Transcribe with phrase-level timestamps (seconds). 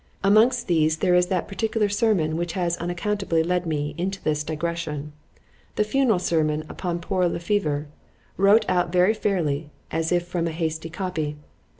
[0.23, 5.83] Amongst these, there is that particular sermon which has unaccountably led me into this digression——The
[5.83, 7.85] funeral sermon upon poor Le Fever,
[8.35, 11.35] wrote out very fairly, as if from a hasty copy.